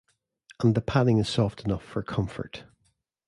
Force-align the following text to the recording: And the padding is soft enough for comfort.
And 0.63 0.73
the 0.73 0.81
padding 0.81 1.19
is 1.19 1.29
soft 1.29 1.63
enough 1.63 1.83
for 1.83 2.01
comfort. 2.01 2.63